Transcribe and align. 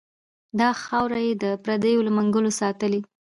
دا 0.59 0.69
خاوره 0.83 1.19
یې 1.27 1.33
د 1.43 1.45
پردو 1.63 2.03
له 2.05 2.11
منګلو 2.17 2.51
ساتلې. 2.59 3.01